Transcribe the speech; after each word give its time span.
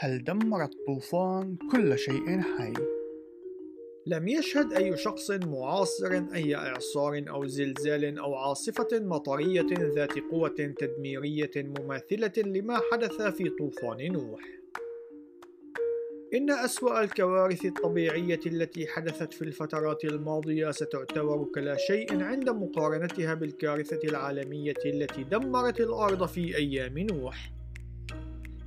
هل 0.00 0.24
دمر 0.24 0.64
الطوفان 0.64 1.56
كل 1.72 1.98
شيء 1.98 2.40
حي؟ 2.40 2.72
لم 4.06 4.28
يشهد 4.28 4.72
أي 4.72 4.96
شخص 4.96 5.30
معاصر 5.30 6.22
أي 6.34 6.56
إعصار 6.56 7.24
أو 7.28 7.46
زلزال 7.46 8.18
أو 8.18 8.34
عاصفة 8.34 8.88
مطرية 8.92 9.66
ذات 9.96 10.18
قوة 10.18 10.74
تدميرية 10.78 11.50
مماثلة 11.56 12.32
لما 12.36 12.80
حدث 12.92 13.22
في 13.22 13.48
طوفان 13.48 14.12
نوح. 14.12 14.40
إن 16.34 16.50
أسوأ 16.50 17.04
الكوارث 17.04 17.64
الطبيعية 17.64 18.40
التي 18.46 18.86
حدثت 18.86 19.32
في 19.32 19.42
الفترات 19.42 20.04
الماضية 20.04 20.70
ستعتبر 20.70 21.44
كلا 21.54 21.76
شيء 21.76 22.22
عند 22.22 22.50
مقارنتها 22.50 23.34
بالكارثة 23.34 24.08
العالمية 24.08 24.74
التي 24.86 25.24
دمرت 25.24 25.80
الأرض 25.80 26.26
في 26.26 26.56
أيام 26.56 26.98
نوح. 26.98 27.57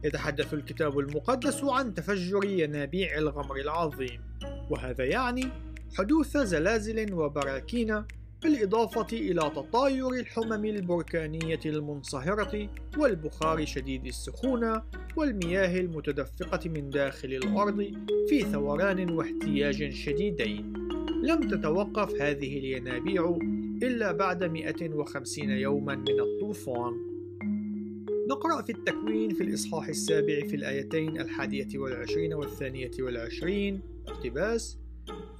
يتحدث 0.03 0.53
الكتاب 0.53 0.99
المقدس 0.99 1.63
عن 1.63 1.93
تفجر 1.93 2.45
ينابيع 2.45 3.17
الغمر 3.17 3.55
العظيم 3.55 4.21
وهذا 4.69 5.05
يعني 5.05 5.49
حدوث 5.97 6.37
زلازل 6.37 7.13
وبراكين 7.13 8.03
بالإضافة 8.43 9.07
إلى 9.13 9.41
تطاير 9.55 10.09
الحمم 10.09 10.65
البركانية 10.65 11.59
المنصهرة 11.65 12.69
والبخار 12.97 13.65
شديد 13.65 14.05
السخونة 14.05 14.83
والمياه 15.15 15.79
المتدفقة 15.79 16.69
من 16.69 16.89
داخل 16.89 17.27
الأرض 17.27 17.93
في 18.29 18.41
ثوران 18.41 19.09
واحتياج 19.09 19.93
شديدين. 19.93 20.73
لم 21.23 21.49
تتوقف 21.49 22.21
هذه 22.21 22.57
الينابيع 22.57 23.37
إلا 23.83 24.11
بعد 24.11 24.43
150 24.43 25.49
يوما 25.49 25.95
من 25.95 26.19
الطوفان 26.19 27.10
نقرأ 28.31 28.61
في 28.61 28.71
التكوين 28.71 29.33
في 29.33 29.43
الإصحاح 29.43 29.87
السابع 29.87 30.47
في 30.47 30.55
الآيتين 30.55 31.21
الحادية 31.21 31.79
والعشرين 31.79 32.33
والثانية 32.33 32.91
والعشرين. 32.99 33.81
اقتباس. 34.07 34.79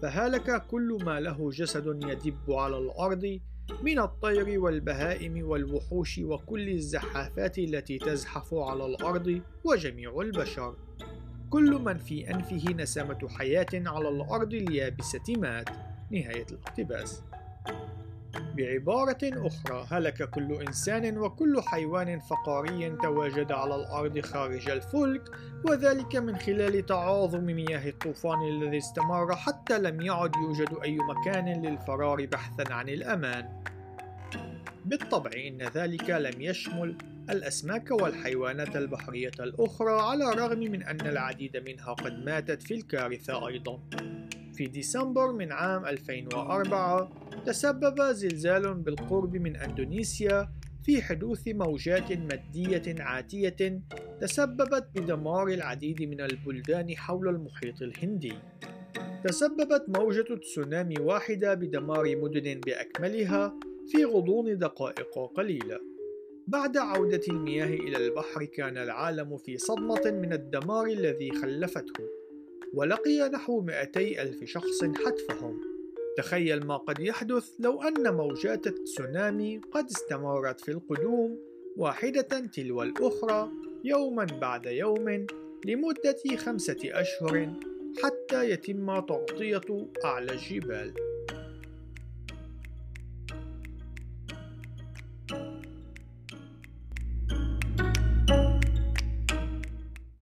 فهلك 0.02 0.66
كل 0.67 0.97
ما 1.05 1.19
له 1.19 1.49
جسد 1.49 2.03
يدب 2.03 2.51
على 2.51 2.77
الأرض 2.77 3.39
من 3.83 3.99
الطير 3.99 4.59
والبهائم 4.59 5.47
والوحوش 5.49 6.17
وكل 6.17 6.69
الزحافات 6.69 7.59
التي 7.59 7.97
تزحف 7.97 8.53
على 8.53 8.85
الأرض 8.85 9.41
وجميع 9.63 10.21
البشر. 10.21 10.75
كل 11.49 11.71
من 11.71 11.97
في 11.97 12.29
أنفه 12.33 12.73
نسمة 12.73 13.27
حياة 13.27 13.73
على 13.73 14.09
الأرض 14.09 14.53
اليابسة 14.53 15.33
مات. 15.38 15.69
نهاية 16.11 16.45
الاقتباس. 16.51 17.23
بعبارة 18.39 19.17
أخرى 19.23 19.87
هلك 19.89 20.29
كل 20.29 20.53
إنسان 20.67 21.17
وكل 21.17 21.61
حيوان 21.61 22.19
فقاري 22.19 22.89
تواجد 22.89 23.51
على 23.51 23.75
الأرض 23.75 24.19
خارج 24.19 24.69
الفلك 24.69 25.21
وذلك 25.69 26.15
من 26.15 26.38
خلال 26.38 26.85
تعاظم 26.85 27.43
مياه 27.43 27.89
الطوفان 27.89 28.41
الذي 28.47 28.77
استمر 28.77 29.35
حتى 29.35 29.79
لم 29.79 30.01
يعد 30.01 30.35
يوجد 30.35 30.69
أي 30.83 30.97
مكان 30.97 31.65
للفرار 31.65 32.25
بحثا 32.25 32.73
عن 32.73 32.89
الأمان. 32.89 33.49
بالطبع 34.85 35.31
إن 35.47 35.61
ذلك 35.75 36.09
لم 36.09 36.41
يشمل 36.41 36.95
الأسماك 37.29 37.91
والحيوانات 37.91 38.75
البحرية 38.75 39.31
الأخرى 39.39 40.01
على 40.01 40.29
الرغم 40.29 40.59
من 40.59 40.83
أن 40.83 41.01
العديد 41.01 41.57
منها 41.57 41.93
قد 41.93 42.25
ماتت 42.25 42.63
في 42.63 42.73
الكارثة 42.73 43.47
أيضا. 43.47 43.79
في 44.61 44.67
ديسمبر 44.67 45.31
من 45.31 45.51
عام 45.51 45.85
2004 45.85 47.09
تسبب 47.45 48.01
زلزال 48.01 48.73
بالقرب 48.73 49.35
من 49.35 49.55
أندونيسيا 49.55 50.49
في 50.83 51.01
حدوث 51.01 51.47
موجات 51.47 52.11
مادية 52.11 52.95
عاتية 52.99 53.81
تسببت 54.21 54.87
بدمار 54.95 55.47
العديد 55.47 56.01
من 56.01 56.21
البلدان 56.21 56.95
حول 56.95 57.27
المحيط 57.27 57.81
الهندي. 57.81 58.33
تسببت 59.23 59.85
موجة 59.88 60.35
تسونامي 60.41 60.95
واحدة 61.00 61.53
بدمار 61.53 62.16
مدن 62.16 62.59
بأكملها 62.66 63.59
في 63.91 64.05
غضون 64.05 64.57
دقائق 64.57 65.31
قليلة. 65.35 65.79
بعد 66.47 66.77
عودة 66.77 67.21
المياه 67.29 67.73
إلى 67.73 67.97
البحر 67.97 68.45
كان 68.45 68.77
العالم 68.77 69.38
في 69.38 69.57
صدمة 69.57 70.01
من 70.05 70.33
الدمار 70.33 70.85
الذي 70.85 71.31
خلفته 71.31 72.20
ولقي 72.73 73.29
نحو 73.29 73.61
200 73.61 73.99
ألف 73.99 74.43
شخص 74.43 74.83
حتفهم. 74.83 75.59
تخيل 76.17 76.65
ما 76.65 76.77
قد 76.77 76.99
يحدث 76.99 77.49
لو 77.59 77.81
أن 77.81 78.13
موجات 78.13 78.67
التسونامي 78.67 79.61
قد 79.71 79.85
استمرت 79.85 80.61
في 80.61 80.71
القدوم 80.71 81.39
واحدة 81.77 82.39
تلو 82.53 82.83
الأخرى 82.83 83.51
يوما 83.83 84.27
بعد 84.41 84.65
يوم 84.65 85.25
لمدة 85.65 86.37
خمسة 86.37 86.77
أشهر 86.85 87.53
حتى 88.03 88.49
يتم 88.49 88.99
تغطية 88.99 89.88
أعلى 90.05 90.31
الجبال. 90.31 91.10